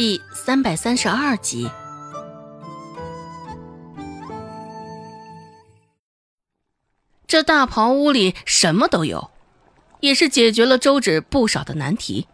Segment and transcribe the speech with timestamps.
[0.00, 1.70] 第三百三十二集。
[7.26, 9.30] 这大袍屋里什么都有，
[10.00, 12.26] 也是解决了周芷不少的难题。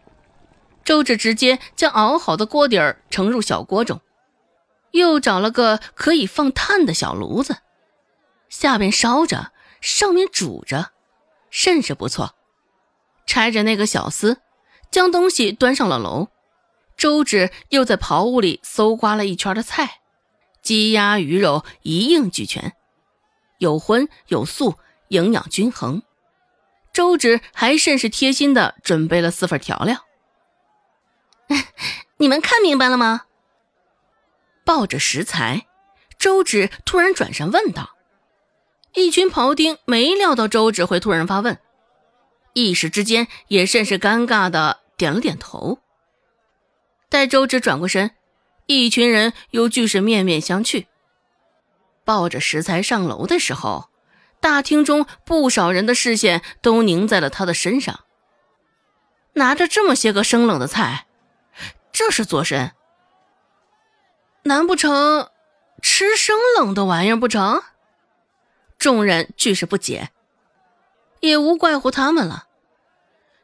[0.84, 4.00] 周芷直接将熬好的锅底儿盛入小锅中，
[4.92, 7.56] 又找了个可以放炭的小炉子，
[8.48, 10.92] 下边烧着，上面煮着，
[11.50, 12.36] 甚是不错。
[13.26, 14.36] 拆着那个小厮，
[14.88, 16.28] 将东西端上了楼。
[16.96, 20.00] 周芷又在刨屋里搜刮了一圈的菜，
[20.62, 22.74] 鸡鸭鱼肉一应俱全，
[23.58, 24.76] 有荤有素，
[25.08, 26.02] 营养均衡。
[26.92, 30.06] 周芷还甚是贴心的准备了四份调料。
[32.16, 33.26] 你们看明白了吗？
[34.64, 35.66] 抱着食材，
[36.18, 37.90] 周芷突然转身问道。
[38.94, 41.60] 一群庖丁没料到周芷会突然发问，
[42.54, 45.78] 一时之间也甚是尴尬的点了点头。
[47.08, 48.10] 待周芷转过身，
[48.66, 50.86] 一群人又俱是面面相觑。
[52.04, 53.88] 抱着食材上楼的时候，
[54.40, 58.00] 大厅中不少人的视线都凝在了他的身上。
[59.34, 61.06] 拿着这么些个生冷的菜，
[61.92, 62.72] 这是做甚？
[64.44, 65.30] 难不成
[65.82, 67.62] 吃生冷的玩意儿不成？
[68.78, 70.10] 众人俱是不解，
[71.20, 72.46] 也无怪乎他们了。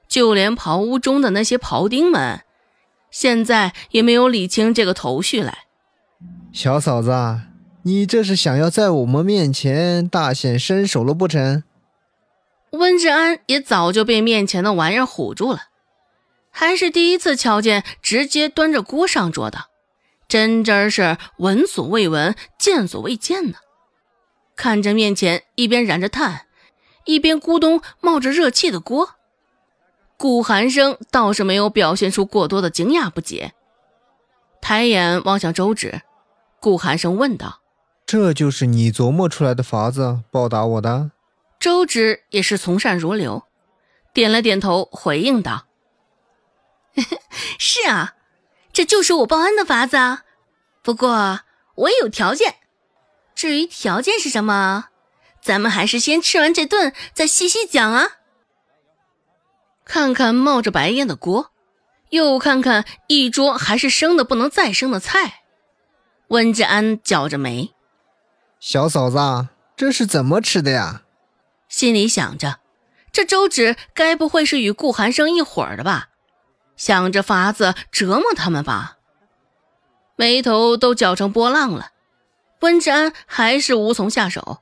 [0.08, 2.44] 就连袍屋中的那些庖丁们。
[3.12, 5.66] 现在也没有理清这个头绪来。
[6.52, 7.12] 小嫂子，
[7.84, 11.62] 你这是想要在我们面前大显身手了不成？
[12.70, 15.64] 温志安也早就被面前的玩意儿唬住了，
[16.50, 19.66] 还是第一次瞧见直接端着锅上桌的，
[20.26, 23.58] 真真是闻所未闻、见所未见呢。
[24.56, 26.46] 看着面前一边燃着炭，
[27.04, 29.16] 一边咕咚冒着热气的锅。
[30.22, 33.54] 顾寒生倒是没有表现出过多的惊讶不解，
[34.60, 36.02] 抬眼望向周芷，
[36.60, 37.60] 顾寒生问道
[38.06, 41.10] ：“这就是你琢磨出来的法子报答我的？”
[41.58, 43.42] 周芷也是从善如流，
[44.14, 45.66] 点了点头回应道：
[47.58, 48.14] “是啊，
[48.72, 50.22] 这就是我报恩的法子啊。
[50.84, 51.40] 不过
[51.74, 52.54] 我也有条件，
[53.34, 54.90] 至于条件是什么，
[55.42, 58.18] 咱们还是先吃完这顿再细细讲啊。”
[59.84, 61.52] 看看冒着白烟的锅，
[62.10, 65.42] 又看看一桌还是生的不能再生的菜，
[66.28, 67.72] 温志安绞着眉
[68.60, 71.02] ：“小嫂子，这是怎么吃的呀？”
[71.68, 72.60] 心里想着，
[73.10, 76.08] 这周芷该不会是与顾寒生一伙儿的吧？
[76.76, 78.98] 想着法子折磨他们吧？
[80.16, 81.92] 眉头都绞成波浪了，
[82.60, 84.58] 温志安还是无从下手，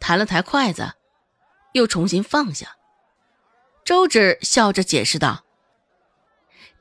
[0.00, 0.94] 抬了抬筷子，
[1.72, 2.76] 又重新放下。
[3.86, 5.44] 周芷笑着解释道：“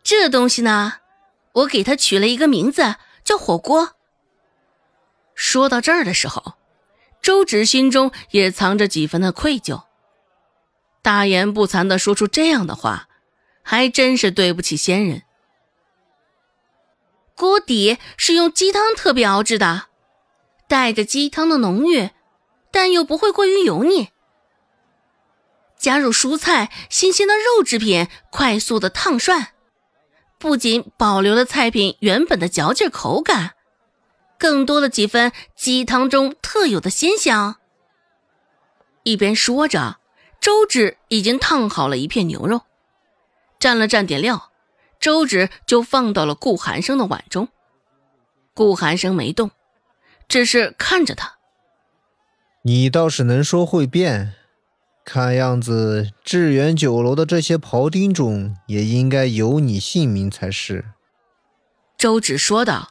[0.02, 0.94] 这东西呢，
[1.52, 3.96] 我给它取了一个名字，叫火锅。”
[5.36, 6.56] 说到这儿的时候，
[7.22, 9.84] 周芷心中也藏着几分的愧疚。
[11.04, 13.08] 大言不惭的说出这样的话，
[13.62, 15.22] 还真是对不起先人。
[17.36, 19.90] 锅底是用鸡汤特别熬制的，
[20.68, 22.10] 带着鸡汤的浓郁，
[22.72, 24.10] 但又不会过于油腻。
[25.86, 29.50] 加入蔬菜、新鲜的肉制品，快速的烫涮，
[30.40, 33.52] 不仅保留了菜品原本的嚼劲口感，
[34.40, 37.58] 更多了几分鸡汤中特有的鲜香。
[39.04, 40.00] 一边说着，
[40.42, 42.62] 周芷已经烫好了一片牛肉，
[43.60, 44.50] 蘸了蘸点料，
[45.00, 47.48] 周芷就放到了顾寒生的碗中。
[48.56, 49.52] 顾寒生没动，
[50.28, 51.36] 只是看着他。
[52.64, 54.34] 你倒是能说会变。
[55.06, 60.86] 看样子，致远酒楼的这些庖丁中，也应该有你姓名才是。
[61.96, 62.90] 周芷说道：“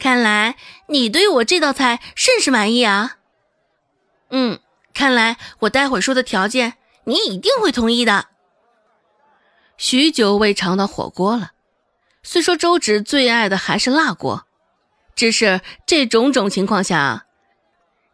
[0.00, 0.56] 看来
[0.88, 3.18] 你对我这道菜甚是满意啊。
[4.30, 4.58] 嗯，
[4.94, 8.28] 看来我待会儿说的条件，你一定会同意的。”
[9.76, 11.52] 许久未尝到火锅了，
[12.22, 14.46] 虽说周芷最爱的还是辣锅，
[15.14, 17.26] 只是这种种情况下。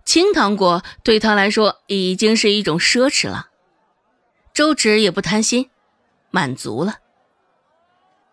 [0.09, 3.51] 清汤锅对他来说已经是一种奢侈了，
[4.55, 5.69] 周芷也不贪心，
[6.31, 7.01] 满足了。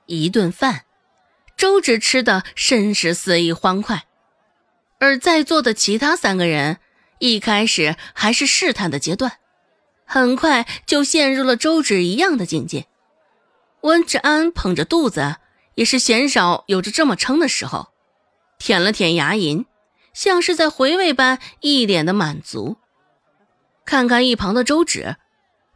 [0.06, 0.86] 一顿饭，
[1.58, 4.06] 周芷吃的甚是肆意欢快，
[5.00, 6.78] 而在座的其他三个人
[7.20, 9.34] 一开始还是试探的阶段，
[10.06, 12.86] 很快就陷入了周芷一样的境界。
[13.82, 15.36] 温志安捧着肚子，
[15.74, 17.90] 也是鲜少有着这么撑的时候，
[18.58, 19.66] 舔了舔牙龈。
[20.16, 22.78] 像是在回味般，一脸的满足。
[23.86, 25.18] 看看一旁的周芷，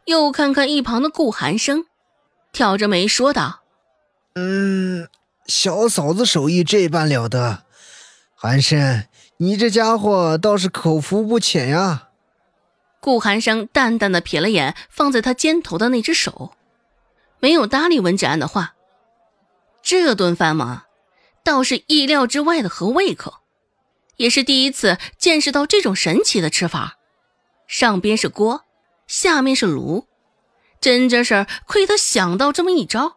[0.06, 1.84] 又看看一旁的顾寒生，
[2.50, 3.60] 挑着眉说道
[4.34, 5.08] ：“嗯，
[5.46, 7.64] 小嫂子手艺这般了得，
[8.34, 9.04] 寒生，
[9.36, 12.08] 你这家伙倒是口福不浅呀。
[12.98, 16.52] 顾寒生淡淡的瞥了眼放在他肩头的那只手，
[17.38, 18.74] 没有搭理文芷安的话。
[19.82, 20.84] 这顿饭嘛，
[21.44, 23.39] 倒是意料之外的合胃口，
[24.20, 26.98] 也是第一次见识到这种神奇的吃法。
[27.66, 28.66] 上边是锅，
[29.06, 30.06] 下面是炉，
[30.78, 33.16] 真真是亏他想到这么一招。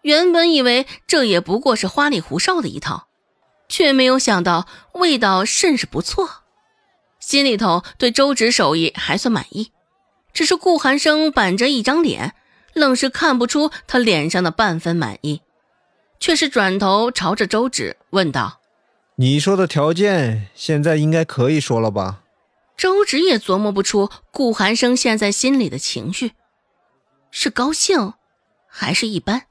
[0.00, 3.08] 原本以为这也不过是花里胡哨的一套，
[3.68, 6.44] 却没有想到味道甚是不错。
[7.18, 9.72] 心里头对周芷手艺还算满意，
[10.32, 12.34] 只是顾寒生板着一张脸，
[12.72, 15.42] 愣是看不出他脸上的半分满意，
[16.18, 18.59] 却是转头朝着周芷问道
[19.20, 22.22] ：“你说的条件，现在应该可以说了吧？”
[22.74, 26.32] 周芷也琢磨不出顾寒生现在心里的情绪，
[27.30, 28.14] 是高兴，
[28.66, 29.42] 还是一般，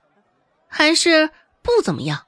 [0.67, 1.29] 还是
[1.61, 2.25] 不怎么样？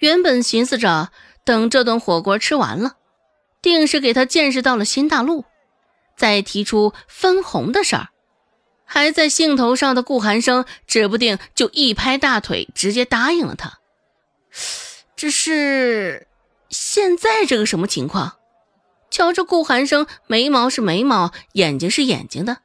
[0.00, 1.10] 原本寻思着
[1.42, 2.96] 等这顿火锅吃完了。
[3.62, 5.46] 定是给他见识到了新大陆，
[6.18, 8.08] 再提出分红的事儿，
[8.84, 13.78] 还在兴头上的顾寒生指不定就一拍大腿，直接答应了他。
[15.16, 16.26] 只是
[16.72, 18.38] 现在这个什么情况？
[19.10, 22.62] 瞧着顾寒生眉毛是眉毛，眼睛是眼睛的，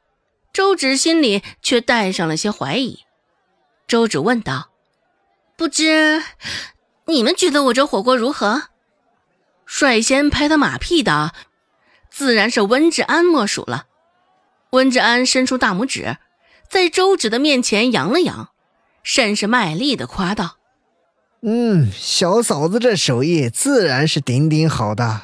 [0.52, 3.00] 周芷心里却带上了些怀疑。
[3.86, 4.70] 周芷问道
[5.56, 6.22] ：“不知
[7.04, 8.68] 你们觉得我这火锅如何？”
[9.66, 11.34] 率先拍他马屁的，
[12.10, 13.86] 自然是温志安莫属了。
[14.70, 16.16] 温志安伸出大拇指，
[16.70, 18.50] 在周芷的面前扬了扬，
[19.02, 20.56] 甚是卖力的夸道
[21.40, 25.22] ：“嗯，小嫂子这手艺自然是顶顶好的，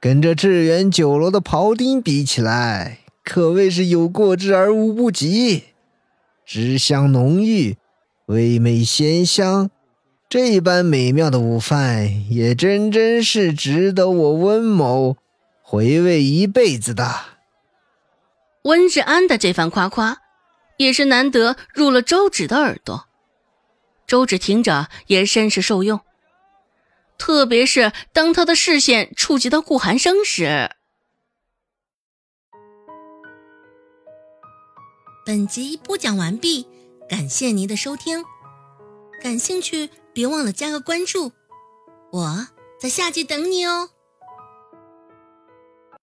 [0.00, 5.64] 跟这致远酒楼的庖丁比起来，可谓是有过之而无不及。
[6.44, 7.76] 汁香浓郁，
[8.26, 9.70] 味美鲜香。”
[10.28, 15.16] 这般美妙的午饭，也真真是值得我温某
[15.62, 17.08] 回味一辈子的。
[18.62, 20.18] 温志安的这番夸夸，
[20.78, 23.06] 也是难得入了周芷的耳朵。
[24.06, 26.00] 周芷听着也甚是受用，
[27.18, 30.70] 特别是当他的视线触及到顾寒生时。
[35.24, 36.68] 本集播讲完毕，
[37.08, 38.24] 感谢您的收听，
[39.22, 39.90] 感兴趣。
[40.14, 41.32] 别忘了加个关注，
[42.10, 42.48] 我
[42.80, 43.90] 在下集等你哦。